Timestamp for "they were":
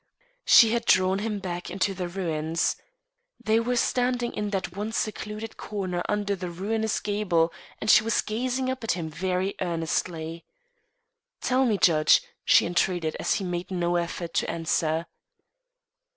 3.39-3.75